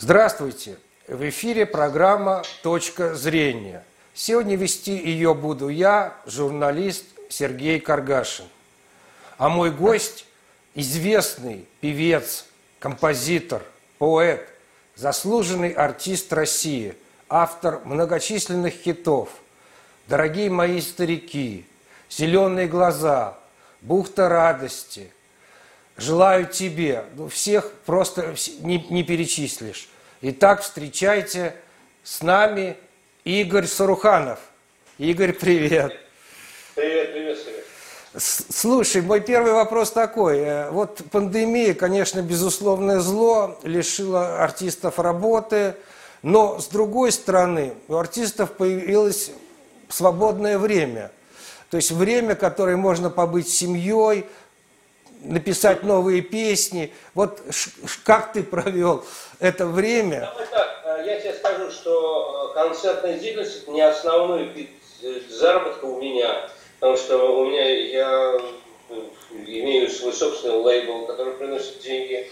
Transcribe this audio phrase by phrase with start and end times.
[0.00, 0.78] Здравствуйте!
[1.08, 3.82] В эфире программа «Точка зрения».
[4.14, 8.44] Сегодня вести ее буду я, журналист Сергей Каргашин.
[9.38, 10.24] А мой гость–
[10.76, 12.46] известный певец,
[12.78, 13.64] композитор,
[13.98, 14.48] поэт,
[14.94, 16.94] заслуженный артист России,
[17.28, 19.30] автор многочисленных хитов
[20.06, 21.66] «Дорогие мои старики»,
[22.08, 23.36] «Зеленые глаза»,
[23.80, 25.10] «Бухта радости»,
[25.98, 27.04] желаю тебе.
[27.16, 29.88] Ну, всех просто не, не перечислишь.
[30.22, 31.54] Итак, встречайте
[32.02, 32.76] с нами
[33.24, 34.38] Игорь Саруханов.
[34.96, 35.94] Игорь, привет.
[36.74, 37.64] Привет, привет, Сергей.
[38.16, 40.38] Слушай, мой первый вопрос такой.
[40.38, 45.74] Э, вот пандемия, конечно, безусловное зло, лишила артистов работы,
[46.22, 49.30] но с другой стороны, у артистов появилось
[49.88, 51.10] свободное время.
[51.70, 54.24] То есть время, которое можно побыть с семьей,
[55.22, 56.92] написать новые песни.
[57.14, 57.40] Вот
[58.04, 59.04] как ты провел
[59.40, 60.30] это время?
[60.32, 64.70] Давай так, э, я тебе скажу, что э, концертная деятельность не основной вид
[65.02, 68.40] э, заработка у меня, потому что у меня я
[69.30, 72.30] имею свой собственный лейбл, который приносит деньги.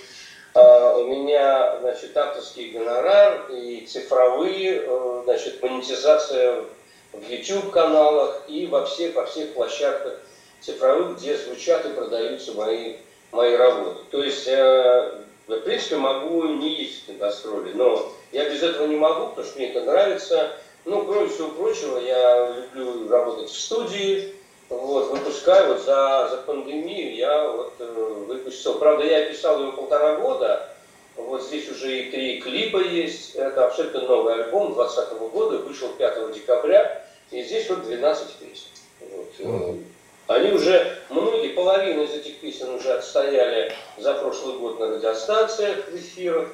[0.55, 4.89] А, у меня, значит, авторский гонорар и цифровые,
[5.25, 6.65] значит, монетизация
[7.13, 10.19] в YouTube-каналах и во всех, во всех площадках
[10.61, 12.97] цифровых, где звучат и продаются мои,
[13.33, 14.01] мои работы.
[14.11, 18.97] То есть, э, в принципе, могу не ездить на гастроли, но я без этого не
[18.97, 20.53] могу, потому что мне это нравится.
[20.85, 24.35] Ну, кроме всего прочего, я люблю работать в студии,
[24.69, 28.79] вот, выпускаю вот за, за пандемию, я вот э, выпустил.
[28.79, 30.69] Правда, я писал его полтора года,
[31.17, 33.35] вот здесь уже и три клипа есть.
[33.37, 38.69] Это абсолютно новый альбом 2020 года, вышел 5 декабря, и здесь вот 12 песен.
[39.01, 39.33] Вот.
[39.39, 39.85] Mm-hmm.
[40.27, 45.97] Они уже, многие, половина из этих песен уже отстояли за прошлый год на радиостанциях, в
[45.97, 46.49] эфирах.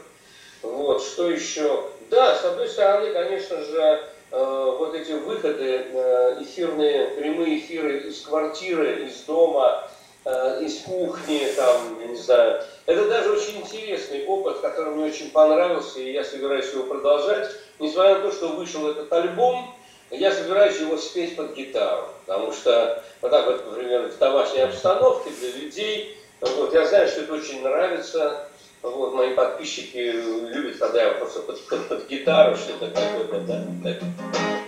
[0.60, 1.84] Вот, что еще?
[2.10, 8.20] Да, с одной стороны, конечно же, э, вот эти выходы, э, эфирные, прямые эфиры из
[8.20, 9.88] квартиры, из дома,
[10.26, 12.62] э, из кухни, там, я не знаю.
[12.84, 17.48] Это даже очень интересный опыт, который мне очень понравился, и я собираюсь его продолжать.
[17.78, 19.74] Несмотря на то, что вышел этот альбом,
[20.18, 25.30] я собираюсь его спеть под гитару, потому что вот так вот, например, в домашней обстановке
[25.30, 28.46] для людей, вот, я знаю, что это очень нравится,
[28.82, 34.02] вот, мои подписчики любят, когда я просто под, под, под гитару что-то какое-то, да, так.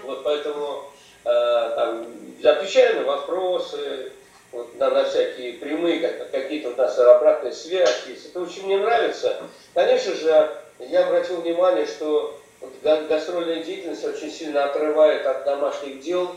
[0.05, 0.85] вот поэтому
[1.25, 2.07] э, там,
[2.43, 4.13] отвечаю на вопросы,
[4.53, 9.43] вот, на, на всякие прямые, как, какие-то у нас обратные связи, это очень мне нравится.
[9.75, 12.41] Конечно же, я обратил внимание, что
[12.83, 16.31] гастрольная деятельность очень сильно отрывает от домашних дел,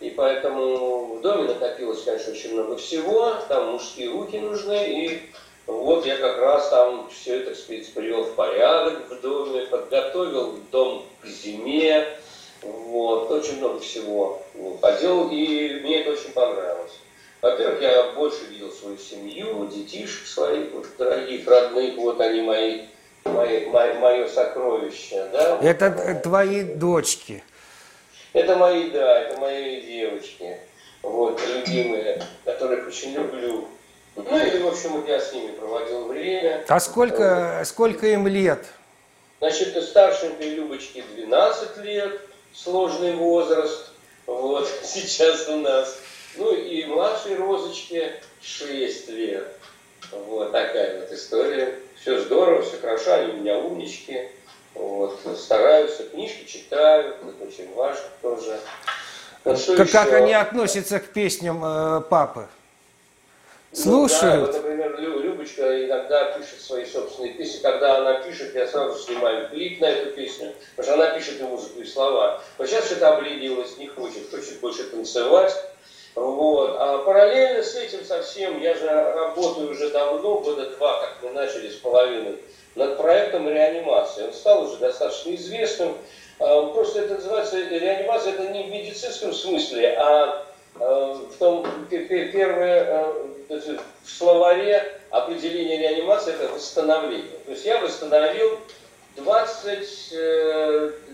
[0.00, 5.22] и поэтому в доме накопилось, конечно, очень много всего, там мужские руки нужны, и
[5.66, 10.58] вот я как раз там все это, так сказать, привел в порядок в доме, подготовил
[10.72, 12.06] дом к зиме,
[12.62, 14.42] вот, очень много всего
[14.80, 16.92] поделал, и мне это очень понравилось.
[17.40, 22.82] Во-первых, я больше видел свою семью, детишек своих, вот, дорогих, родных, вот они мои
[23.30, 25.58] мое, мое сокровище, да?
[25.62, 27.42] Это твои дочки.
[28.32, 30.56] Это мои, да, это мои девочки,
[31.02, 33.66] вот, любимые, которых очень люблю.
[34.14, 36.64] Ну и, в общем, вот я с ними проводил время.
[36.68, 38.64] А сколько, сколько им лет?
[39.40, 42.20] Значит, старшенькой Любочке 12 лет,
[42.52, 43.90] сложный возраст,
[44.26, 45.98] вот, сейчас у нас.
[46.36, 49.56] Ну и младшей Розочке 6 лет.
[50.12, 54.28] Вот такая вот история все здорово, все хорошо, они у меня умнички,
[54.74, 58.58] вот, стараются, книжки читают, это очень важно тоже.
[59.44, 62.46] Вот как, как они относятся к песням э, папы?
[63.72, 64.46] Слушают?
[64.46, 67.62] Ну, да, вот, например, Любочка иногда пишет свои собственные песни.
[67.62, 71.44] Когда она пишет, я сразу снимаю клип на эту песню, потому что она пишет и
[71.44, 72.42] музыку, и слова.
[72.58, 75.54] Вот сейчас что-то обленилась, не хочет, хочет больше танцевать.
[76.14, 76.76] Вот.
[76.78, 81.70] А параллельно с этим совсем, я же работаю уже давно, года два, как мы начали
[81.70, 82.36] с половиной,
[82.74, 84.24] над проектом реанимации.
[84.24, 85.96] Он стал уже достаточно известным.
[86.40, 90.46] А, просто это называется, реанимация это не в медицинском смысле, а,
[90.80, 97.38] а в том, первое, а, в словаре определение реанимации это восстановление.
[97.44, 98.58] То есть я восстановил
[99.16, 100.14] 20,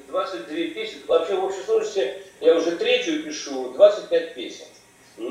[0.09, 4.67] 22 песен, вообще в общей сложности я уже третью пишу, 25 песен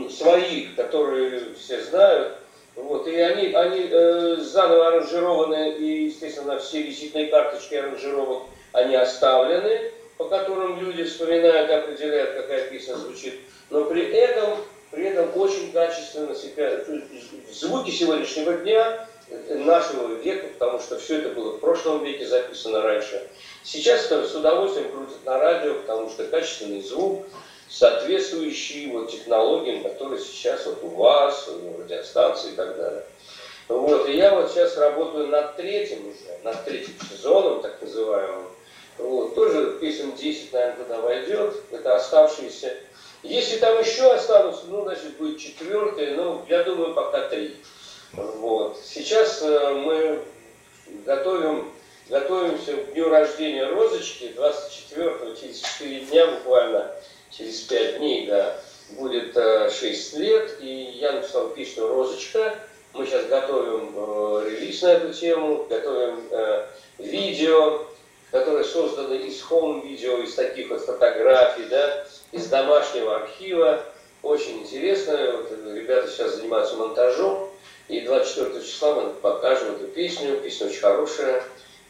[0.09, 2.37] своих, которые все знают.
[2.75, 8.43] Вот, и они, они э, заново аранжированы, и, естественно, все визитные карточки аранжировок,
[8.73, 13.39] они оставлены, по которым люди вспоминают определяют, какая песня звучит.
[13.69, 14.57] Но при этом,
[14.91, 16.83] при этом очень качественно себя,
[17.49, 19.07] звуки сегодняшнего дня
[19.49, 23.27] нашего века, потому что все это было в прошлом веке записано раньше.
[23.63, 27.25] Сейчас это с удовольствием крутят на радио, потому что качественный звук,
[27.69, 33.03] соответствующий вот технологиям, которые сейчас вот у вас, у радиостанции и так далее.
[33.67, 38.45] Вот, и я вот сейчас работаю над третьим уже, над третьим сезоном, так называемым.
[38.97, 41.55] Вот, тоже песен 10, наверное, туда войдет.
[41.71, 42.77] Это оставшиеся.
[43.23, 47.55] Если там еще останутся, ну, значит, будет четвертый, ну, я думаю, пока три.
[48.13, 48.79] Вот.
[48.83, 50.23] Сейчас э, мы
[51.05, 51.71] готовим,
[52.07, 56.94] готовимся к дню рождения Розочки, 24 через 4 дня буквально,
[57.37, 58.57] через 5 дней, да,
[58.91, 62.55] будет э, 6 лет, и я написал песню «Розочка».
[62.93, 66.65] Мы сейчас готовим э, релиз на эту тему, готовим э,
[66.99, 67.85] видео,
[68.31, 73.83] которое создано из хоум-видео, из таких вот фотографий, да, из домашнего архива.
[74.23, 75.17] Очень интересно.
[75.33, 77.49] Вот, ребята сейчас занимаются монтажом.
[77.87, 80.37] И 24 числа мы покажем эту песню.
[80.37, 81.43] Песня очень хорошая.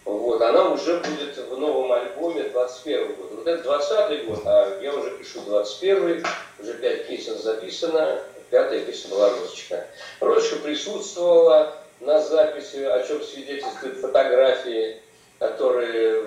[0.05, 3.35] Вот, она уже будет в новом альбоме 21 года.
[3.35, 6.23] Вот это 20 год, а я уже пишу 21
[6.59, 8.21] уже пять песен записано,
[8.51, 9.87] пятая песня была «Розочка».
[10.19, 15.01] Розочка присутствовала на записи, о чем свидетельствуют фотографии,
[15.39, 16.23] которые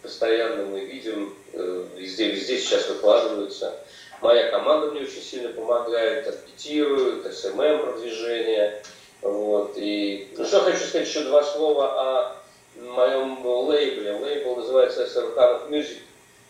[0.00, 3.74] постоянно мы видим, э, везде, везде сейчас выкладываются.
[4.20, 8.82] Моя команда мне очень сильно помогает, репетирует, SMM продвижение.
[9.22, 9.72] Вот.
[9.76, 12.43] И, ну что хочу сказать, еще два слова о
[12.92, 14.12] моем лейбле.
[14.14, 15.98] Лейбл называется SR Music.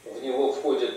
[0.04, 0.92] В него входит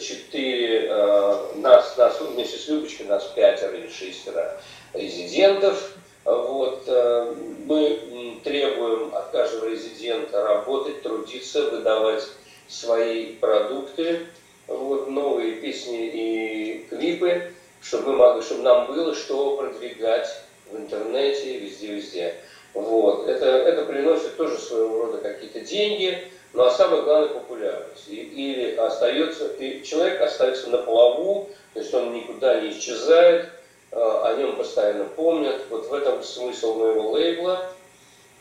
[0.00, 4.60] четыре, э, нас, нас вместе с Любочкой, нас пятеро или шестеро
[4.94, 5.94] резидентов.
[6.24, 7.34] Вот, э,
[7.66, 12.24] мы требуем от каждого резидента работать, трудиться, выдавать
[12.68, 14.26] свои продукты,
[14.68, 20.28] вот, новые песни и клипы, чтобы, мы могли, чтобы нам было что продвигать
[20.70, 22.36] в интернете, везде-везде.
[22.74, 23.28] Вот.
[23.28, 26.18] Это, это приносит тоже своего рода какие-то деньги,
[26.52, 28.08] но а самое главное популярность.
[28.08, 33.48] И, или остается, и человек остается на плаву, то есть он никуда не исчезает,
[33.90, 35.62] а, о нем постоянно помнят.
[35.70, 37.66] Вот в этом смысл моего лейбла.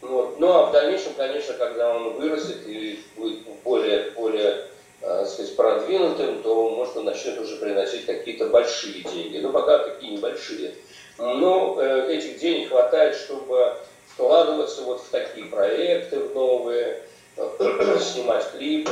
[0.02, 0.40] Вот.
[0.40, 4.66] Ну а в дальнейшем, конечно, когда он вырастет и будет более, более
[5.02, 9.38] э, сказать, продвинутым, то, может, начнет уже приносить какие-то большие деньги.
[9.38, 10.74] Но пока такие небольшие.
[11.18, 13.78] Но э, этих денег хватает, чтобы
[14.22, 17.02] вкладываться вот в такие проекты в новые,
[18.00, 18.92] снимать клипы.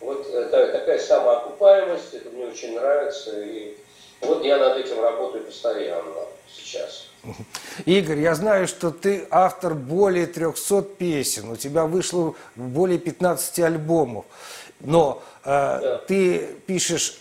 [0.00, 3.32] Вот это, такая самоокупаемость, это мне очень нравится.
[3.42, 3.76] И
[4.20, 6.12] вот я над этим работаю постоянно
[6.48, 7.08] сейчас.
[7.84, 14.24] Игорь, я знаю, что ты автор более 300 песен, у тебя вышло более 15 альбомов,
[14.78, 15.98] но э, да.
[16.06, 17.20] ты пишешь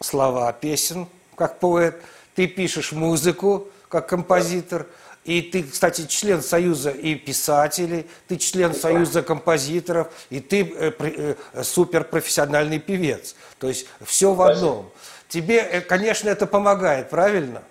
[0.00, 1.96] слова песен, как поэт,
[2.36, 4.88] ты пишешь музыку, как композитор, да.
[5.24, 8.74] И ты, кстати, член Союза и писателей, ты член.
[8.74, 13.36] Союза композиторов, и ты э, э, суперпрофессиональный певец.
[13.58, 14.90] То есть все в одном.
[15.28, 17.62] Тебе, э, конечно, это помогает, правильно?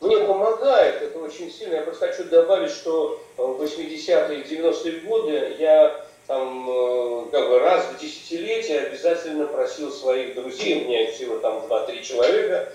[0.00, 1.74] Мне помогает, это очень сильно.
[1.74, 7.84] Я просто хочу добавить, что в 80-е и 90-е годы я там как бы раз
[7.86, 12.72] в десятилетие обязательно просил своих друзей, у меня всего там 2-3 человека,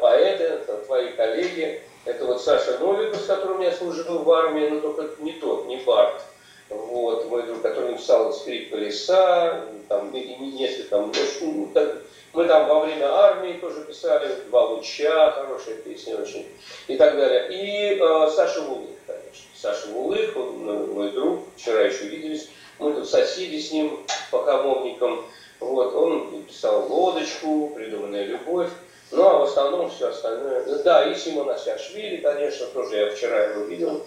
[0.00, 5.22] поэты, твои коллеги, это вот Саша Новиков, с которым я служил в армии, но только
[5.22, 6.22] не тот, не Барт,
[6.68, 11.12] вот, мой друг, который написал «Скрипка леса», там, несколько там,
[11.42, 16.46] ну, так, мы там во время армии тоже писали «Два луча», хорошая песня очень,
[16.88, 17.48] и так далее.
[17.50, 19.46] И э, Саша Вулых, конечно.
[19.54, 22.48] Саша Вулых, он ну, мой друг, вчера еще виделись.
[22.78, 25.24] Мы тут соседи с ним по хамовникам.
[25.60, 28.70] Вот, он писал «Лодочку», «Придуманная любовь».
[29.12, 30.64] Ну, а в основном все остальное.
[30.82, 34.04] Да, и Симон Асяшвили, конечно, тоже я вчера его видел.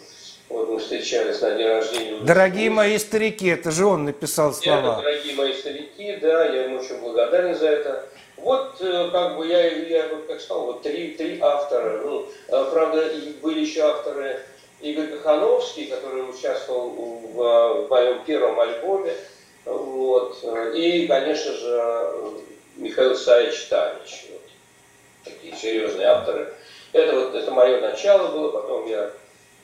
[0.49, 2.19] Вот мы встречались на день рождения.
[2.21, 4.93] Дорогие мои старики, это же он написал слова.
[4.93, 8.05] Это, дорогие мои старики, да, я ему очень благодарен за это.
[8.37, 12.01] Вот, э, как бы я, я как сказал, вот три, три автора.
[12.03, 13.09] Ну, э, правда,
[13.41, 14.39] были еще авторы
[14.81, 19.13] Игорь Кахановский, который участвовал в, в моем первом альбоме.
[19.65, 20.43] Вот.
[20.73, 22.13] И, конечно же,
[22.77, 24.25] Михаил Саевич Танич.
[25.23, 26.53] Такие серьезные авторы.
[26.93, 29.11] Это вот это мое начало было, потом я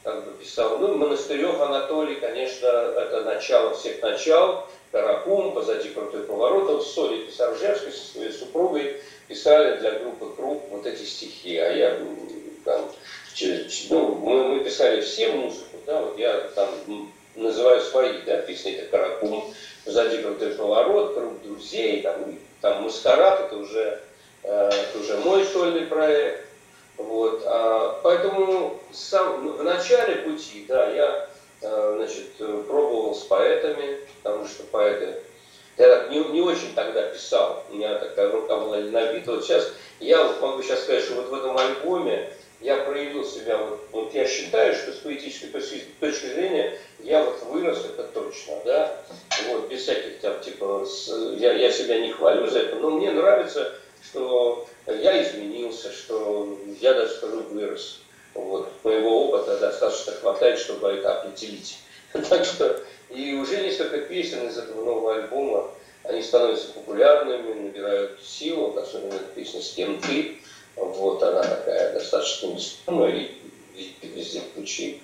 [0.03, 0.77] как бы писал.
[0.77, 4.65] Ну, Монастырев Анатолий, конечно, это начало всех начал.
[4.91, 6.85] Каракум, позади крутой поворот.
[6.85, 11.57] с Солей Писаржевской со своей супругой писали для группы Круг вот эти стихи.
[11.57, 11.99] А я
[12.63, 12.91] там,
[13.89, 16.69] ну, мы, мы писали все музыку, да, вот я там
[17.35, 23.57] называю свои, да, песни, это Каракум, позади крутой поворот, Круг друзей, там, там Маскарад, это
[23.57, 24.01] уже,
[24.47, 26.45] это уже мой сольный проект.
[26.97, 31.29] Вот, а, поэтому сам, в начале пути, да, я
[31.61, 32.35] а, значит,
[32.67, 35.21] пробовал с поэтами, потому что поэты
[35.77, 39.31] я так не, не очень тогда писал, у меня такая рука была набита.
[39.33, 43.57] Вот сейчас, я вот могу сейчас сказать, что вот в этом альбоме я проявил себя,
[43.57, 45.49] вот, вот я считаю, что с поэтической
[45.99, 48.97] точки зрения я вот вырос, это точно, да,
[49.49, 53.11] вот, без всяких там, типа, с, я, я себя не хвалю за это, но мне
[53.11, 53.73] нравится,
[54.09, 57.99] что я изменился, что я даже скажу вырос.
[58.33, 61.79] Вот, моего опыта достаточно хватает, чтобы это определить.
[62.29, 65.69] Так что и уже несколько песен из этого нового альбома,
[66.03, 70.37] они становятся популярными, набирают силу, особенно песня «С кем ты?».
[70.75, 73.29] Вот она такая достаточно нестойная
[73.75, 75.01] и везде ключи.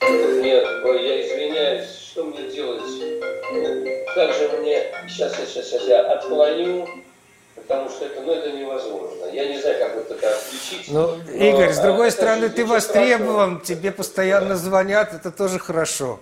[0.00, 2.82] Мне, я извиняюсь, что мне делать?
[4.14, 6.88] Как же мне, сейчас, сейчас, сейчас я отклоню,
[7.66, 9.26] потому что это, ну, это невозможно.
[9.32, 10.86] Я не знаю, как вот это отключить.
[10.88, 13.66] Ну, Игорь, с другой стороны, ты востребован, хорошо.
[13.66, 16.20] тебе постоянно звонят, это тоже хорошо.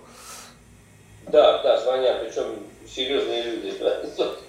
[1.27, 3.73] Да, да, звонят, причем серьезные люди.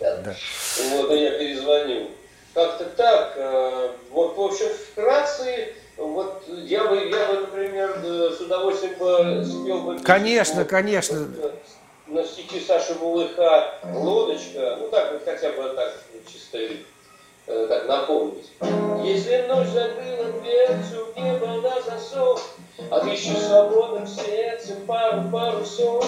[0.00, 0.34] Да.
[0.90, 2.10] Вот, и я перезвоню.
[2.52, 3.32] Как-то так.
[3.36, 9.80] Э, вот, в общем, вкратце, вот я бы, я бы, например, с удовольствием бы спел
[9.80, 9.98] бы...
[10.00, 11.28] Конечно, вот, конечно.
[12.06, 15.94] На стихи Саши Булыха «Лодочка», ну так вот хотя бы так,
[23.24, 26.04] Отыщи свободным сердцем пару парусов,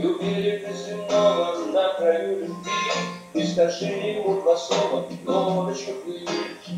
[0.00, 2.72] и у берега земного на краю любви.
[3.34, 6.26] И скажи ему два слова, лодочка плыви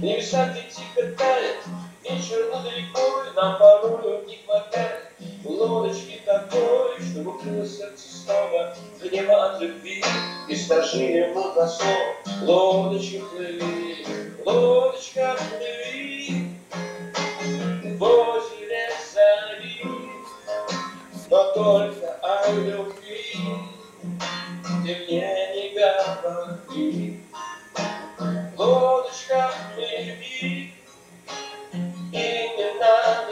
[0.02, 1.56] Небеса где тихо тает,
[2.02, 5.12] вечер далеко И нам порою не хватает.
[5.44, 8.76] Лодочки такой Чтобы укрыло сердце снова
[9.10, 10.04] небо от любви.
[10.48, 12.16] И скажи ему два слова,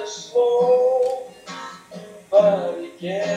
[0.09, 1.29] надо слов
[2.31, 3.28] по реке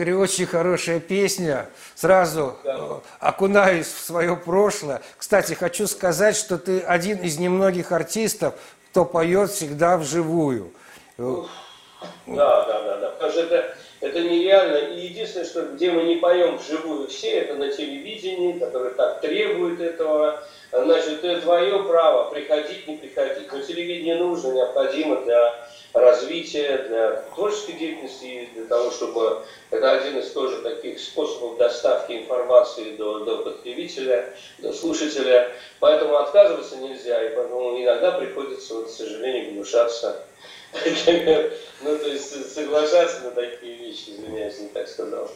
[0.00, 1.68] Игорь, очень хорошая песня.
[1.94, 3.00] Сразу да.
[3.18, 5.02] окунаюсь в свое прошлое.
[5.18, 8.54] Кстати, хочу сказать, что ты один из немногих артистов,
[8.90, 10.72] кто поет всегда вживую.
[11.18, 11.44] Да,
[12.26, 13.10] да, да, да.
[13.10, 14.94] Потому что это, это нереально.
[14.94, 19.80] И единственное, что где мы не поем вживую все, это на телевидении, которое так требует
[19.80, 20.42] этого.
[20.72, 23.52] Значит, это твое право приходить, не приходить.
[23.52, 30.30] Но телевидение нужно, необходимо для развития, для творческой деятельности для того, чтобы это один из
[30.30, 35.50] тоже таких способов доставки информации до, до потребителя, до слушателя.
[35.80, 40.24] Поэтому отказываться нельзя, и поэтому иногда приходится, вот, к сожалению, гнушаться.
[41.82, 45.30] Ну, то есть соглашаться на такие вещи, извиняюсь, не так сказал.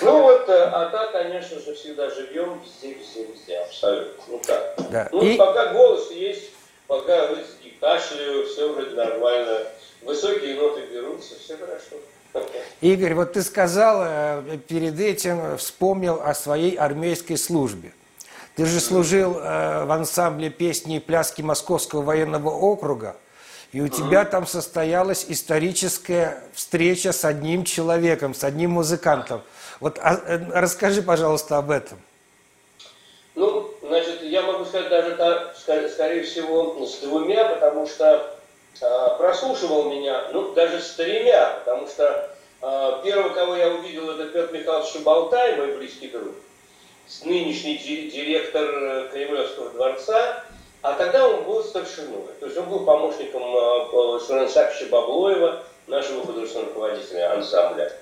[0.00, 4.24] Ну вот, э, а так, конечно же, всегда живем везде, везде, везде, абсолютно.
[4.28, 4.74] Ну так.
[4.90, 5.08] Да.
[5.12, 5.36] Ну, и...
[5.36, 6.52] пока голос есть,
[6.86, 9.66] пока и кашляю, все вроде нормально
[10.00, 11.96] высокие ноты берутся, все хорошо.
[12.80, 17.92] Игорь, вот ты сказал, э, перед этим вспомнил о своей армейской службе.
[18.56, 23.16] Ты же служил э, в ансамбле песни и пляски Московского военного округа,
[23.72, 29.42] и у тебя там состоялась историческая встреча с одним человеком, с одним музыкантом.
[29.78, 31.98] Вот а, э, расскажи, пожалуйста, об этом.
[33.34, 38.36] Ну, значит, я могу сказать даже, так, скорее всего, с двумя, потому что
[39.18, 42.30] прослушивал меня, ну, даже с тремя, потому что
[43.04, 46.34] первый, кого я увидел, это Петр Михайлович Шабалтай, мой близкий друг,
[47.24, 50.44] нынешний директор э, Кремлевского дворца,
[50.82, 53.42] а тогда он был старшиной, то есть он был помощником
[54.20, 57.92] Шурансаковича Баблоева, нашего художественного руководителя ансамбля.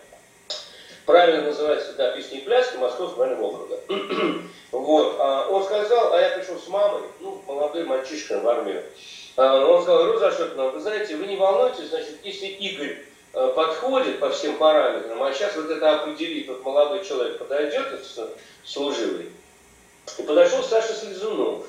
[1.07, 3.81] Правильно называется, да, песни и пляски Московского округа.
[4.73, 5.17] вот.
[5.19, 8.85] А он сказал, а я пришел с мамой, ну, молодой мальчишка в армию.
[9.37, 12.99] А он сказал, Роза Ашотовна, вы знаете, вы не волнуйтесь, значит, если Игорь
[13.33, 17.87] э, подходит по всем параметрам, а сейчас вот это определит, вот молодой человек подойдет,
[18.65, 19.33] служивый,
[20.19, 21.65] и подошел Саша Слезунов,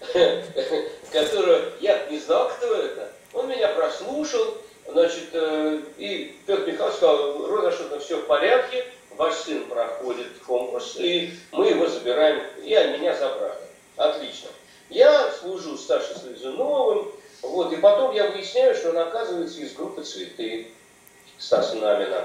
[1.12, 3.12] которого я не знал, кто это.
[3.32, 4.56] Он меня прослушал,
[4.92, 8.84] Значит, э, и Петр Михайлович сказал, Роза, что все в порядке,
[9.16, 13.60] ваш сын проходит конкурс, и мы его забираем, и меня забрали.
[13.96, 14.48] Отлично.
[14.88, 20.02] Я служу с Сашей Слезуновым, вот, и потом я выясняю, что он оказывается из группы
[20.02, 20.72] «Цветы»
[21.38, 22.24] Стаса Намина.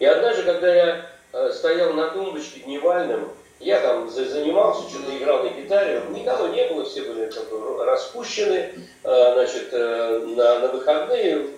[0.00, 5.48] И однажды, когда я э, стоял на тумбочке дневальным, я там занимался, что-то играл на
[5.48, 8.72] гитаре, никого не было, все были как бы распущены,
[9.02, 11.48] э, значит, э, на, на выходные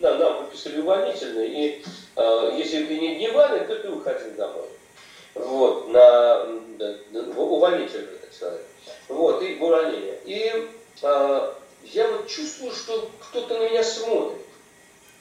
[0.00, 1.84] да, нам выписали увольнительные, и
[2.16, 4.66] э, если ты не дневальный, то ты уходил домой.
[5.34, 8.60] Вот, на, на увольнительный, так сказать.
[9.08, 10.18] Вот, и увольнение.
[10.24, 10.68] И
[11.02, 14.38] я вот чувствую, что кто-то на меня смотрит.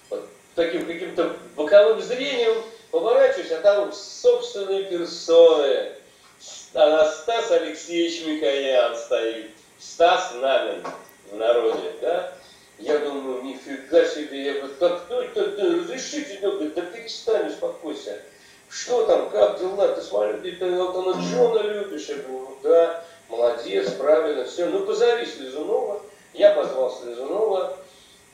[0.10, 2.62] Вот, таким каким-то боковым зрением
[2.92, 5.94] поворачиваюсь, а там собственные персоны
[6.44, 9.52] Стас Алексеевич Микоян стоит.
[9.80, 10.84] Стас Намин
[11.32, 12.34] в народе, да?
[12.80, 18.20] Я думаю, нифига себе, я говорю, да кто это, да, разрешите, да, да перестань, успокойся.
[18.70, 19.90] Что там, как дела?
[19.90, 22.08] Ты смотри, ты Элтона Джона любишь?
[22.10, 24.66] Я говорю, да, молодец, правильно, все.
[24.66, 26.02] Ну, позови Слезунова.
[26.34, 27.78] Я позвал Слезунова.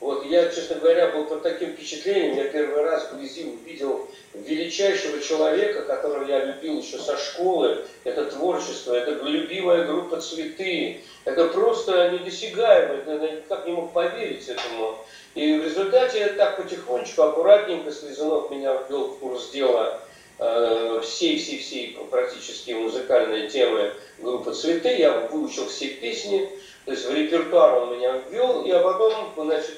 [0.00, 2.36] Вот, я, честно говоря, был под таким впечатлением.
[2.36, 7.84] Я первый раз вблизи увидел величайшего человека, которого я любил еще со школы.
[8.04, 11.02] Это творчество, это любимая группа «Цветы».
[11.26, 14.96] Это просто недосягаемо, я никак не мог поверить этому.
[15.34, 20.00] И в результате я так потихонечку, аккуратненько Слезунов меня ввел в курс дела
[20.40, 24.96] всей-всей-всей э, практически музыкальной темы группы «Цветы».
[24.96, 26.48] Я выучил все песни,
[26.86, 29.76] то есть в репертуар он меня ввел, и а потом, значит,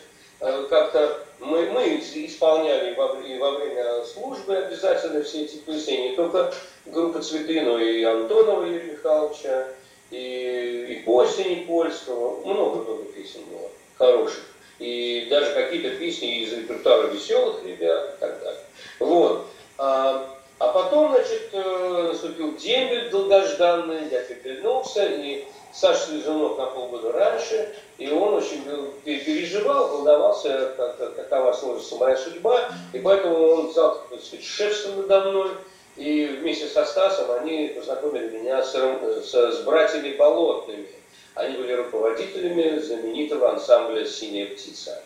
[0.69, 6.53] как-то мы, мы исполняли во, во время службы обязательно все эти песни, не только
[6.87, 9.69] группа Цветы, но и Антонова Юрия Михайловича,
[10.11, 14.43] и, и Костя Никольского, много-много песен было хороших.
[14.79, 18.61] И даже какие-то песни из репертуара веселых ребят и так далее.
[18.99, 19.47] Вот.
[19.79, 20.29] А,
[20.59, 27.75] а потом, значит, э, наступил дембель долгожданный, я переглянулся, и Саша Слезунов на полгода раньше,
[27.99, 28.63] и он очень
[29.05, 35.31] переживал, волновался, как, какова сложится моя судьба, и поэтому он взял так сказать, шефство надо
[35.31, 35.51] мной,
[35.97, 40.89] и вместе со Стасом они познакомили меня с, с, с братьями Болотными.
[41.35, 45.03] Они были руководителями знаменитого ансамбля «Синяя птица».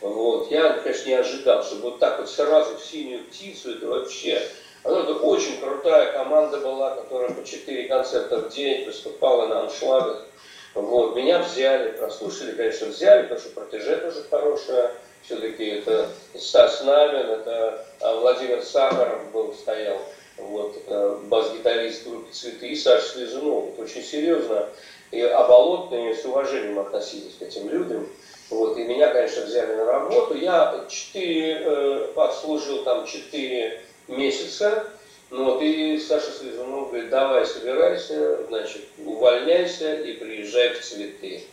[0.00, 0.50] Вот.
[0.50, 4.42] Я, конечно, не ожидал, что вот так вот сразу в «Синюю птицу» это вообще
[4.84, 10.26] ну, это очень крутая команда была, которая по 4 концерта в день выступала на аншлагах.
[10.74, 14.92] Вот, меня взяли, прослушали, конечно, взяли, потому что протеже тоже хорошая.
[15.24, 19.98] Все-таки это Стас Намин, это а, Владимир Сахаров был, стоял,
[20.36, 20.82] вот,
[21.24, 23.78] бас-гитарист группы «Цветы» и Саша Слезунов.
[23.78, 24.68] Очень серьезно.
[25.10, 28.08] И оболотные с уважением относились к этим людям.
[28.50, 30.36] Вот, и меня, конечно, взяли на работу.
[30.36, 34.86] Я четыре, э, отслужил там четыре месяца.
[35.30, 41.44] Ну вот, и Саша Слезунов говорит, давай, собирайся, значит, увольняйся и приезжай в цветы.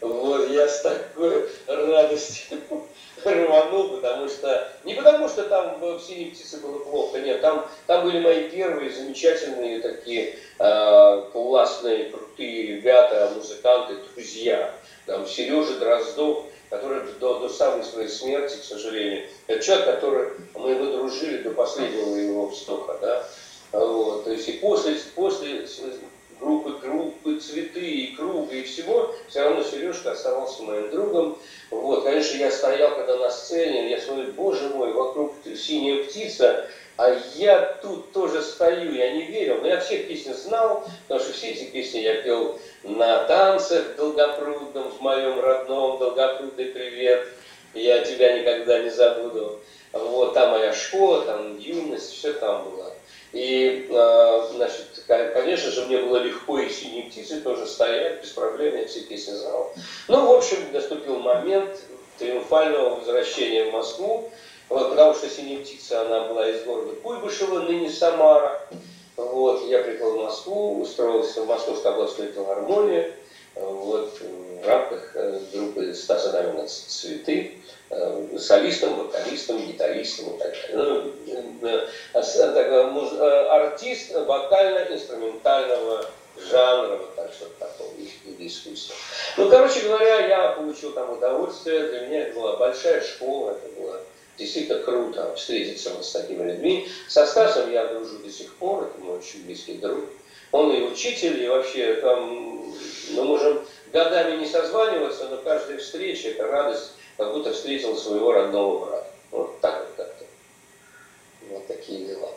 [0.00, 2.58] Вот, я с такой радостью
[3.24, 8.04] рванул, потому что, не потому что там в «Синей птице» было плохо, нет, там, там
[8.04, 14.74] были мои первые замечательные такие э, классные, крутые ребята, музыканты, друзья.
[15.04, 20.70] Там Сережа Дроздов, который до, до самой своей смерти, к сожалению, это человек, который мы
[20.70, 23.26] его дружили до последнего его вздоха, да,
[23.72, 25.66] вот, то есть и после, после
[26.40, 31.38] группы, группы цветы и круга и всего, все равно Сережка оставался моим другом.
[31.70, 37.16] Вот, конечно, я стоял когда на сцене, я смотрю, боже мой, вокруг синяя птица, а
[37.36, 41.50] я тут тоже стою, я не верил, но я все песни знал, потому что все
[41.50, 47.26] эти песни я пел на танцах долгопрудном, в моем родном долгопрудный привет,
[47.74, 49.60] я тебя никогда не забуду.
[49.92, 52.92] Вот, там моя школа, там юность, все там было.
[53.32, 58.76] И, э, значит, конечно же, мне было легко и синие птицы тоже стоять, без проблем,
[58.76, 59.72] я все песни знал.
[60.08, 61.80] Ну, в общем, наступил момент,
[62.18, 64.30] триумфального возвращения в Москву,
[64.68, 68.60] вот, потому что «Синяя птица», она была из города Куйбышева, ныне Самара.
[69.16, 73.12] Вот, я приехал в Москву, устроился в Московской областной филармонии,
[73.56, 77.59] вот, в рамках э, группы Стаса Дамина «Цветы»,
[78.38, 81.12] солистом, вокалистом, гитаристом и так далее.
[81.62, 81.82] Ну,
[83.20, 86.06] э, артист вокально-инструментального
[86.50, 88.94] жанра, вот так что такого вида искусства.
[89.36, 94.00] Ну, короче говоря, я получил там удовольствие, для меня это была большая школа, это было
[94.38, 96.88] действительно круто встретиться вот с такими людьми.
[97.08, 100.04] Со Стасом я дружу до сих пор, это мой очень близкий друг.
[100.52, 102.74] Он и учитель, и вообще там
[103.10, 108.86] мы можем годами не созваниваться, но каждая встреча– это радость, как будто встретил своего родного
[108.86, 109.06] брата.
[109.30, 110.24] Вот так вот как-то.
[111.50, 112.28] Вот такие дела.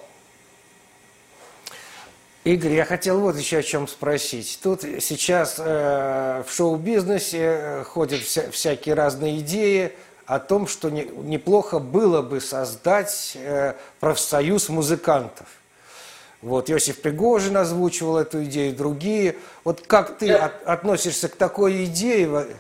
[2.43, 4.60] Игорь, я хотел вот еще о чем спросить.
[4.62, 9.93] Тут сейчас э, в шоу-бизнесе э, ходят вся, всякие разные идеи
[10.26, 15.48] о том, что не, неплохо было бы создать э, профсоюз музыкантов.
[16.41, 19.38] Вот Иосиф Пригожин озвучивал эту идею, другие.
[19.63, 22.58] Вот как ты от, относишься к такой идее?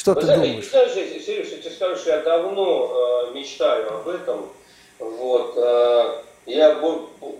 [0.00, 0.70] Что Вы ты знаете, думаешь?
[0.70, 0.92] Знаешь,
[1.26, 4.48] Сереж, я тебе скажу, что я давно э, мечтаю об этом.
[4.98, 6.74] Вот, э, я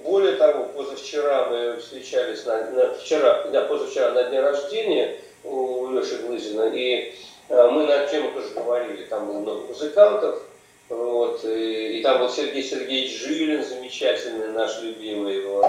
[0.04, 6.18] более того, позавчера мы встречались на, на вчера, да, позавчера на дне рождения у Леши
[6.18, 7.14] Глызина, и
[7.48, 10.42] э, мы на тему тоже говорили, там было много музыкантов,
[10.90, 15.46] вот, и, и там был Сергей Сергеевич Жилин, замечательный, наш любимый.
[15.46, 15.66] Вот.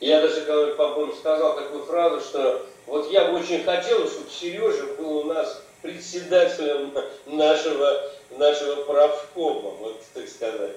[0.00, 5.18] Я даже, по-моему, сказал такую фразу, что вот я бы очень хотел, чтобы Сережа был
[5.18, 6.92] у нас председателем
[7.26, 10.76] нашего, нашего правкома, вот так сказать.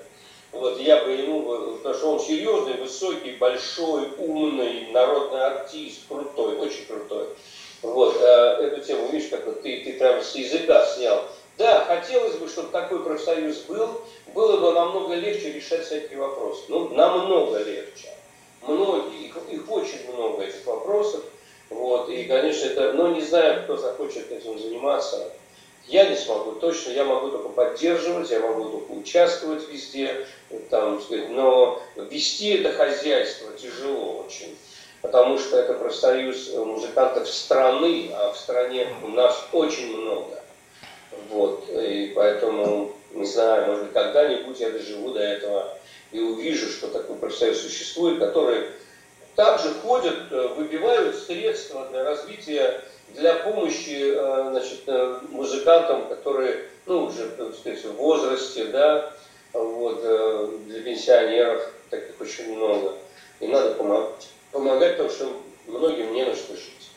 [0.51, 6.85] Вот я бы ему, потому что он серьезный, высокий, большой, умный, народный артист, крутой, очень
[6.85, 7.27] крутой.
[7.81, 8.25] Вот, э,
[8.61, 11.23] эту тему, видишь, как вот ты, ты прям с языка снял.
[11.57, 14.01] Да, хотелось бы, чтобы такой профсоюз был,
[14.33, 16.63] было бы намного легче решать всякие вопросы.
[16.69, 18.09] Ну, намного легче.
[18.63, 21.23] Многие, их, их очень много, этих вопросов.
[21.69, 25.31] Вот, и, конечно, это, но не знаю, кто захочет этим заниматься.
[25.87, 30.27] Я не смогу, точно, я могу только поддерживать, я могу только участвовать везде,
[30.69, 34.55] там, сказать, но вести это хозяйство тяжело очень,
[35.01, 40.43] потому что это профсоюз музыкантов страны, а в стране у нас очень много.
[41.29, 45.75] Вот, и поэтому, не знаю, может когда-нибудь я доживу до этого
[46.11, 48.67] и увижу, что такой профсоюз существует, который
[49.39, 52.83] также ходят, э, выбивают средства для развития,
[53.15, 59.13] для помощи э, значит, э, музыкантам, которые ну, уже сказать, в возрасте, да,
[59.53, 60.01] вот,
[60.65, 62.95] для пенсионеров, таких очень много.
[63.39, 65.31] И надо помогать, помогать, потому что
[65.67, 66.91] многим не на что жить.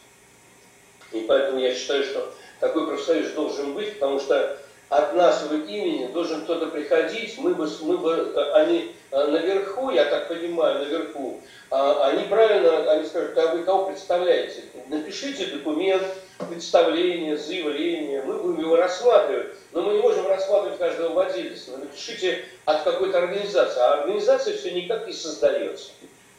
[1.12, 4.58] И поэтому я считаю, что такой профсоюз должен быть, потому что
[4.92, 10.04] от нашего имени должен кто-то приходить, мы бы, мы бы, э, они э, наверху, я
[10.04, 14.64] так понимаю, наверху, а, они правильно, они скажут, а вы кого представляете?
[14.88, 16.02] Напишите документ,
[16.50, 21.70] представление, заявление, мы будем его рассматривать, но мы не можем рассматривать каждого в отдельности.
[21.70, 25.92] Напишите от какой-то организации, а организация все никак не создается,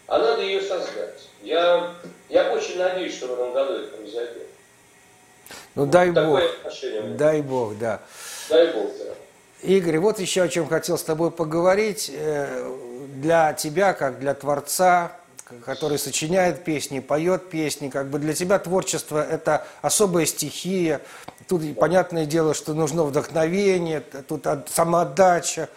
[0.06, 1.28] а надо ее создать.
[1.42, 1.96] Я,
[2.30, 4.48] я очень надеюсь, что в этом году это произойдет.
[5.74, 6.40] Ну, дай бог.
[6.40, 7.18] Дай бог, да.
[7.18, 8.02] Дай бог, да.
[9.64, 12.12] Игорь, вот еще о чем хотел с тобой поговорить.
[12.14, 12.70] Э,
[13.16, 15.14] для тебя, как для творца,
[15.66, 21.02] который сочиняет песни, поет песни, как бы для тебя творчество– это особая стихия.
[21.48, 21.80] Тут да.
[21.80, 25.70] понятное дело, что нужно вдохновение, тут самоотдача.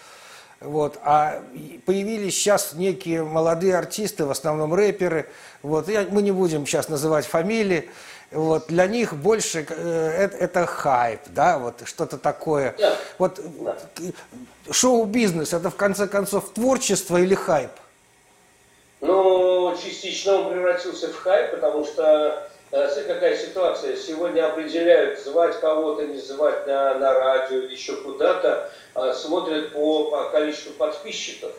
[0.61, 0.99] Вот.
[1.03, 1.43] А
[1.85, 5.27] появились сейчас некие молодые артисты, в основном рэперы.
[5.63, 5.89] Вот.
[5.89, 7.89] Я, мы не будем сейчас называть фамилии
[8.37, 12.75] вот, для них больше э, это, это хайп, да, вот что-то такое.
[12.79, 12.95] Yeah.
[13.19, 13.41] Вот
[14.71, 17.71] шоу-бизнес это в конце концов творчество или хайп?
[19.01, 23.97] Ну, частично он превратился в хайп, потому что э, какая ситуация.
[23.97, 30.11] Сегодня определяют, звать кого-то, не звать на, на радио или еще куда-то, а смотрят по,
[30.11, 31.53] по количеству подписчиков.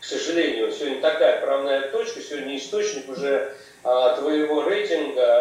[0.00, 5.31] К сожалению, сегодня такая правная точка, сегодня источник уже а, твоего рейтинга,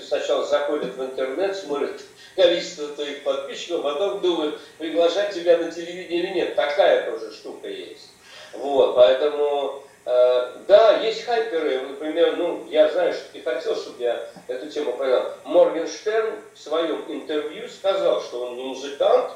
[0.00, 2.00] сначала заходят в интернет, смотрят
[2.36, 6.54] количество твоих подписчиков, а потом думают, приглашать тебя на телевидение или нет.
[6.54, 8.10] Такая тоже штука есть.
[8.52, 14.28] Вот, поэтому, э, да, есть хайперы, например, ну, я знаю, что ты хотел, чтобы я
[14.48, 15.32] эту тему понял.
[15.44, 19.32] Моргенштерн в своем интервью сказал, что он не музыкант,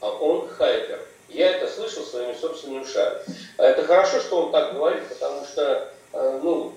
[0.00, 1.00] а он хайпер.
[1.28, 3.20] Я это слышал своими собственными ушами.
[3.56, 6.74] Это хорошо, что он так говорит, потому что, э, ну,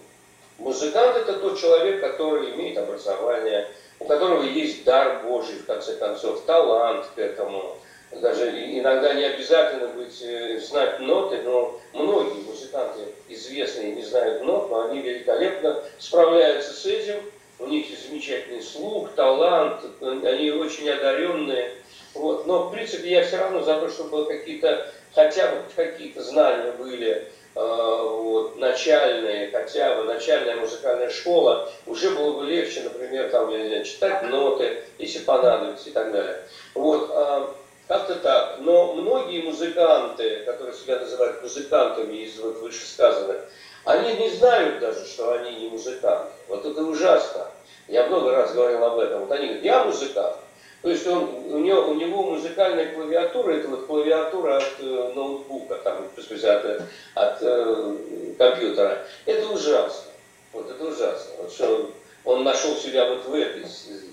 [0.64, 3.68] Музыкант это тот человек, который имеет образование,
[4.00, 7.78] у которого есть дар Божий, в конце концов, талант к этому.
[8.22, 14.70] Даже иногда не обязательно быть, э, знать ноты, но многие музыканты известные не знают нот,
[14.70, 17.22] но они великолепно справляются с этим.
[17.60, 21.72] У них замечательный слух, талант, они очень одаренные.
[22.14, 22.48] Вот.
[22.48, 27.04] Но, в принципе, я все равно за то, чтобы какие-то, хотя бы какие-то знания были
[27.18, 33.60] Э, вот, начальные, хотя бы начальная музыкальная школа, уже было бы легче, например, там, я
[33.60, 36.44] не знаю, читать ноты, если понадобится и так далее.
[36.74, 37.56] Вот, а,
[37.88, 38.58] как-то так.
[38.60, 43.42] Но многие музыканты, которые себя называют музыкантами из вот вышесказанных,
[43.86, 46.32] они не знают даже, что они не музыканты.
[46.48, 47.48] Вот это ужасно.
[47.88, 49.22] Я много раз говорил об этом.
[49.22, 50.38] Вот они говорят, я музыкант.
[50.84, 55.76] То есть он, у, него, у него музыкальная клавиатура, это вот клавиатура от э, ноутбука,
[55.76, 56.82] там, в смысле, от,
[57.16, 57.96] от э,
[58.38, 59.08] компьютера.
[59.26, 60.12] Это ужасно.
[60.52, 61.36] Вот это ужасно.
[61.38, 61.90] Вот что
[62.26, 63.64] он нашел себя вот в этой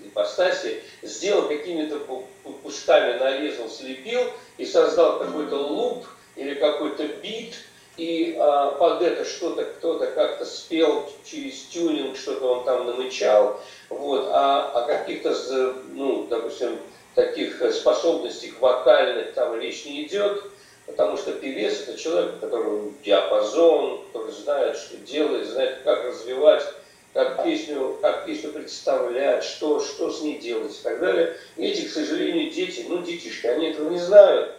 [0.05, 1.99] ипостаси, сделал какими-то
[2.63, 4.21] пусками, нарезал, слепил
[4.57, 6.05] и создал какой-то луп
[6.37, 7.55] или какой-то бит,
[7.97, 14.29] и а, под это что-то кто-то как-то спел через тюнинг, что-то он там намычал, вот,
[14.31, 15.35] а о каких-то,
[15.93, 16.79] ну, допустим,
[17.15, 20.43] таких способностях вокальных там речь не идет,
[20.85, 26.63] потому что певец это человек, у которого диапазон, который знает, что делает, знает, как развивать,
[27.13, 31.35] как песню, как песню представлять, что, что с ней делать и так далее.
[31.57, 34.55] И эти, к сожалению, дети, ну, детишки, они этого не знают.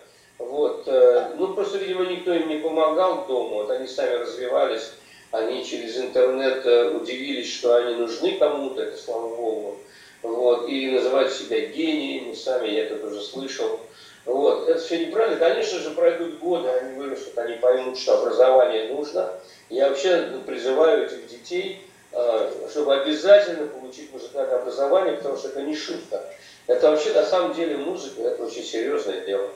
[0.49, 4.93] Вот, э, ну, просто, видимо, никто им не помогал дома, вот они сами развивались
[5.33, 9.79] они через интернет э, удивились, что они нужны кому-то, это слава Богу.
[10.23, 13.81] Вот, и называют себя гениями сами, я это тоже слышал.
[14.25, 15.39] Вот, это все неправильно.
[15.39, 19.33] Конечно же, пройдут годы, они вырастут, они поймут, что образование нужно.
[19.69, 25.75] Я вообще призываю этих детей, э, чтобы обязательно получить музыкальное образование, потому что это не
[25.75, 26.23] шутка.
[26.67, 29.49] Это вообще на самом деле музыка, это очень серьезное дело.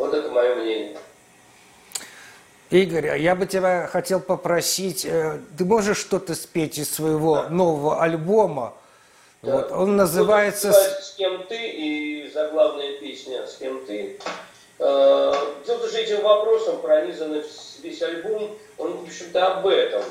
[0.00, 0.96] Вот это мое мнение.
[2.70, 7.48] Игорь, а я бы тебя хотел попросить, э, ты можешь что-то спеть из своего да.
[7.50, 8.72] нового альбома?
[9.42, 9.56] Да.
[9.56, 10.72] Вот, он называется...
[10.72, 14.18] «С кем ты» и заглавная песня «С кем ты».
[14.78, 15.34] Э,
[15.66, 17.42] дело в том, что этим вопросом пронизан
[17.82, 20.02] весь альбом, он, в общем-то, об этом.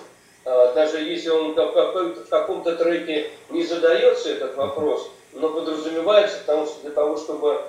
[0.46, 6.82] Э, даже если он в каком-то треке не задается этот вопрос, но подразумевается, потому что
[6.82, 7.64] для того, чтобы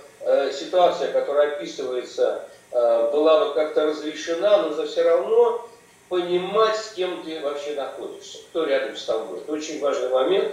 [0.53, 5.69] ситуация, которая описывается Э, была бы как-то разрешена, нужно все равно
[6.09, 9.39] понимать, с кем ты вообще находишься, кто рядом с тобой.
[9.41, 10.53] Это очень важный момент,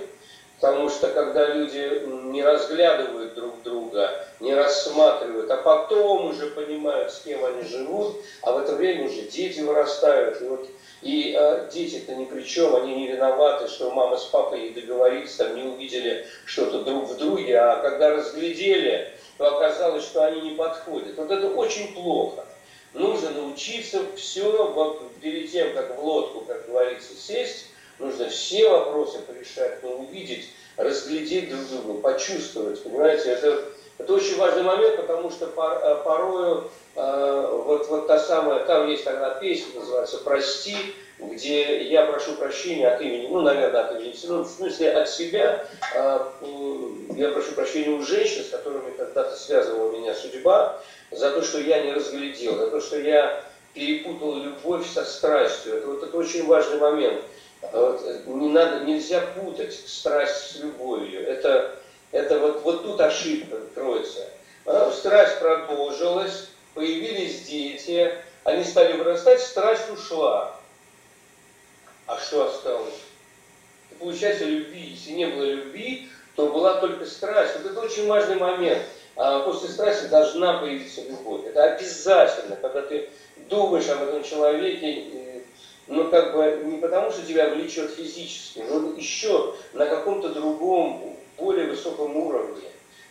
[0.60, 7.20] потому что когда люди не разглядывают друг друга, не рассматривают, а потом уже понимают, с
[7.20, 10.68] кем они живут, а в это время уже дети вырастают, и вот
[11.04, 15.36] и э, дети-то ни при чем, они не виноваты, что мама с папой не договорились,
[15.36, 20.56] там не увидели что-то друг в друге, а когда разглядели, то оказалось, что они не
[20.56, 21.18] подходят.
[21.18, 22.46] Вот это очень плохо.
[22.94, 27.68] Нужно научиться все, перед тем, как в лодку, как говорится, сесть,
[28.00, 33.66] нужно все вопросы порешать, но увидеть, разглядеть друг друга, почувствовать, понимаете, это,
[33.98, 39.04] это очень важный момент, потому что э, порою э, вот, вот та самая, там есть
[39.04, 40.76] тогда песня, называется «Прости»,
[41.20, 45.66] где я прошу прощения от имени, ну, наверное, от имени, ну, в смысле от себя,
[45.96, 46.32] а,
[47.16, 50.80] я прошу прощения у женщин, с которыми когда-то связывала меня судьба,
[51.12, 55.76] за то, что я не разглядел, за то, что я перепутал любовь со страстью.
[55.76, 57.24] Это, вот, это очень важный момент.
[57.62, 61.28] Вот, не надо, нельзя путать страсть с любовью.
[61.28, 61.76] Это,
[62.12, 64.20] это вот, вот тут ошибка кроется.
[64.66, 70.56] А, страсть продолжилась, появились дети, они стали вырастать, страсть ушла.
[72.08, 72.96] А что осталось?
[74.00, 74.80] получается любви.
[74.92, 77.56] Если не было любви, то была только страсть.
[77.58, 78.84] Вот это очень важный момент.
[79.16, 81.46] А после страсти должна появиться любовь.
[81.46, 83.10] Это обязательно, когда ты
[83.50, 85.06] думаешь об этом человеке,
[85.88, 91.68] ну как бы не потому, что тебя влечет физически, но еще на каком-то другом, более
[91.68, 92.62] высоком уровне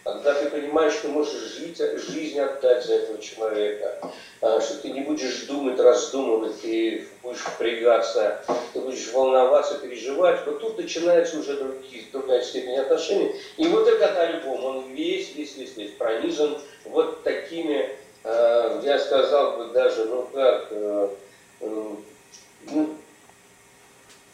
[0.07, 3.99] когда ты понимаешь, что можешь жить, жизнь отдать за этого человека,
[4.41, 8.41] а, что ты не будешь думать, раздумывать, ты будешь впрягаться,
[8.73, 13.35] ты будешь волноваться, переживать, вот тут начинается уже другие, другая степень отношений.
[13.57, 17.91] И вот этот альбом, он весь, весь, весь, весь пронизан вот такими,
[18.23, 21.09] а, я сказал бы даже, ну как, э,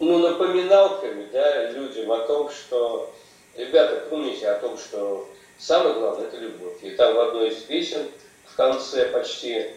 [0.01, 3.11] ну, напоминалками да, людям о том, что,
[3.57, 5.29] ребята, помните о том, что
[5.62, 6.83] Самое главное– это любовь.
[6.83, 8.09] И там в одной из песен
[8.46, 9.68] в конце почти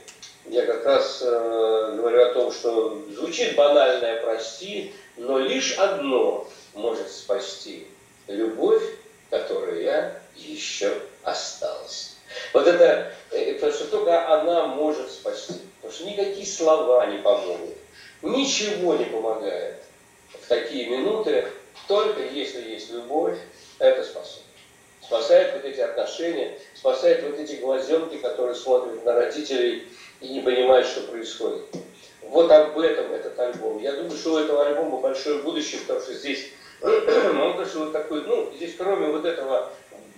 [0.45, 7.10] я как раз э, говорю о том, что звучит банальное «прости», Но лишь одно может
[7.12, 7.88] спасти–
[8.28, 8.84] любовь,
[9.30, 12.15] которая еще осталась.
[12.52, 15.54] Вот это, э, потому что только она может спасти.
[15.82, 17.78] Потому что никакие слова не помогут.
[18.24, 19.76] Ничего не помогает
[20.30, 21.48] в такие минуты,
[21.88, 23.38] только если есть любовь,
[23.78, 24.45] это спасает.
[25.06, 29.88] Спасает вот эти отношения, спасает вот эти глазенки, которые смотрят на родителей
[30.20, 31.63] и не понимают, что происходит.
[32.24, 33.80] Вот об этом этот альбом.
[33.80, 36.50] Я думаю, что у этого альбома большое будущее, потому что здесь,
[36.82, 39.72] он конечно, вот такой, ну, здесь кроме вот этого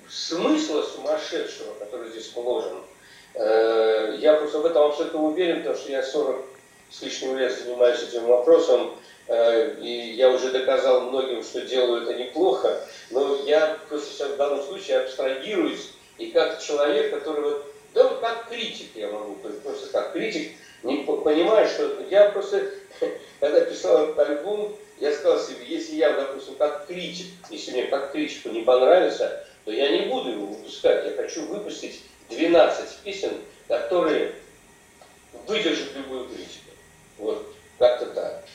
[0.10, 2.78] смысла сумасшедшего, который здесь вложен,
[3.34, 6.46] э, я просто в этом абсолютно уверен, потому что я 40
[6.90, 8.96] с лишним лет занимаюсь этим вопросом,
[9.30, 14.64] и я уже доказал многим, что делаю это неплохо, но я просто сейчас в данном
[14.64, 20.14] случае абстрагируюсь, и как человек, который вот, да вот как критик я могу, просто как
[20.14, 22.70] критик, не понимаю, что я просто,
[23.40, 28.12] когда писал этот альбом, я сказал себе, если я, допустим, как критик, если мне как
[28.12, 31.06] критику не понравится, то я не буду его выпускать.
[31.06, 33.32] Я хочу выпустить 12 песен,
[33.68, 34.34] которые
[35.46, 36.72] выдержат любую критику.
[37.18, 38.46] Вот, как-то так.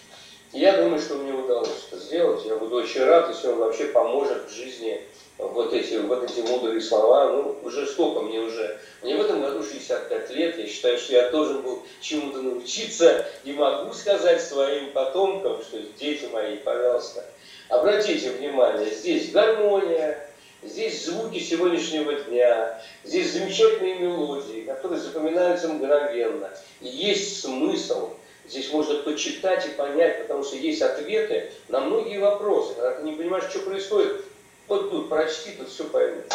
[0.52, 2.44] Я думаю, что мне удалось это сделать.
[2.44, 5.00] Я буду очень рад, если он вообще поможет в жизни
[5.38, 7.30] вот эти, вот эти мудрые слова.
[7.30, 8.78] Ну, уже сколько мне уже?
[9.00, 10.58] Мне в этом году 65 лет.
[10.58, 16.26] Я считаю, что я должен был чему-то научиться и могу сказать своим потомкам, что дети
[16.30, 17.24] мои, пожалуйста,
[17.68, 20.28] обратите внимание, здесь гармония,
[20.64, 26.50] Здесь звуки сегодняшнего дня, здесь замечательные мелодии, которые запоминаются мгновенно.
[26.80, 28.10] И есть смысл.
[28.52, 32.74] Здесь можно почитать и понять, потому что есть ответы на многие вопросы.
[32.74, 34.26] Когда ты не понимаешь, что происходит,
[34.68, 36.26] вот тут прочти, тут все поймешь.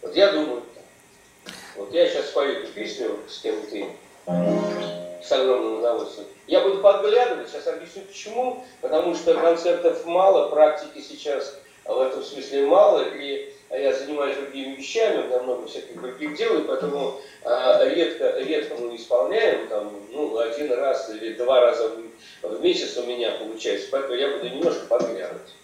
[0.00, 0.62] Вот я думаю.
[1.76, 3.76] Вот я сейчас спою эту песню с кем-то
[5.22, 6.28] с огромным удовольствием.
[6.46, 8.64] Я буду подглядывать, сейчас объясню почему.
[8.80, 14.74] Потому что концертов мало, практики сейчас в этом смысле мало, и а я занимаюсь другими
[14.74, 20.36] вещами, меня много всяких других дел, и поэтому а, редко, редко мы исполняем, там, ну,
[20.38, 21.88] один раз или два раза
[22.42, 25.54] в, в месяц у меня получается, поэтому я буду немножко подглядывать.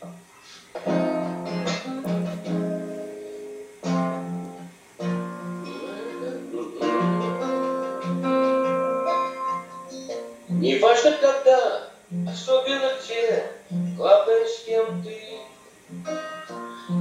[10.49, 11.91] Не важно когда,
[12.29, 13.51] особенно где,
[13.97, 15.17] главное с кем ты.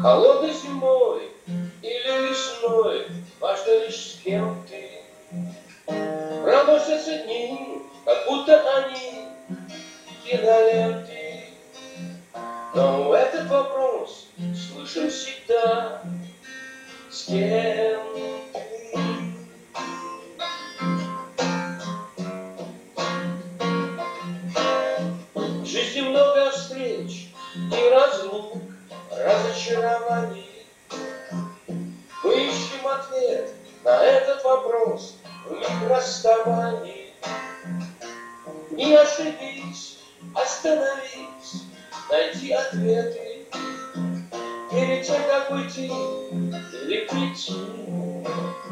[0.01, 0.44] Холодной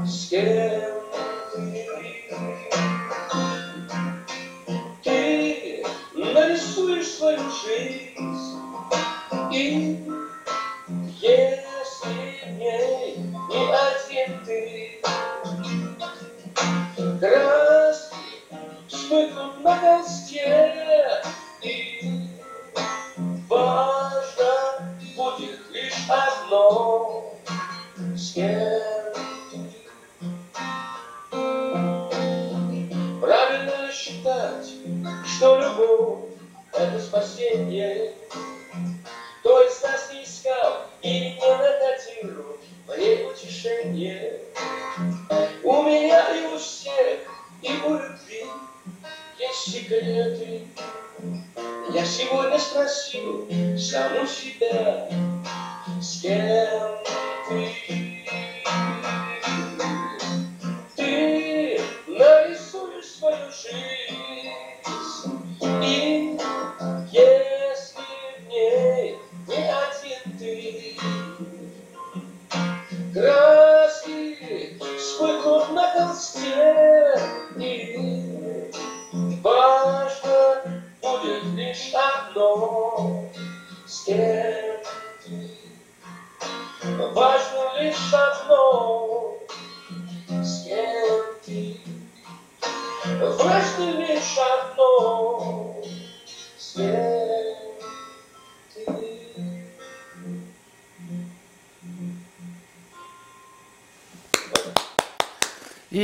[0.06, 1.03] с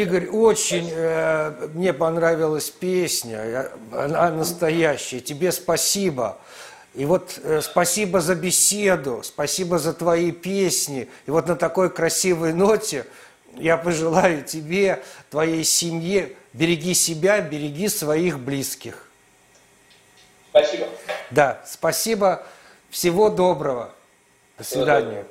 [0.02, 5.20] Игорь, очень э, мне понравилась песня, она настоящая.
[5.20, 6.38] Тебе спасибо.
[6.96, 11.10] И вот э, спасибо за беседу, спасибо за твои песни.
[11.26, 13.06] И вот на такой красивой ноте
[13.56, 19.08] я пожелаю тебе, твоей семье, береги себя, береги своих близких.
[20.50, 20.88] Спасибо.
[21.32, 22.44] Да, спасибо.
[22.90, 23.92] Всего доброго.
[24.58, 25.26] До свидания.